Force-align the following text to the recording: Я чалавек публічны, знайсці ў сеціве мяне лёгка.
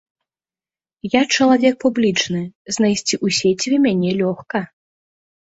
Я 1.15 1.21
чалавек 1.35 1.75
публічны, 1.83 2.41
знайсці 2.77 3.15
ў 3.25 3.39
сеціве 3.43 3.77
мяне 3.85 4.11
лёгка. 4.25 4.65